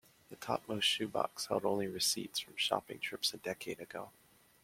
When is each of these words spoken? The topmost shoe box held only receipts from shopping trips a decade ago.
The 0.29 0.35
topmost 0.35 0.87
shoe 0.87 1.07
box 1.07 1.45
held 1.45 1.63
only 1.63 1.85
receipts 1.85 2.39
from 2.39 2.55
shopping 2.57 2.97
trips 2.99 3.35
a 3.35 3.37
decade 3.37 3.79
ago. 3.79 4.09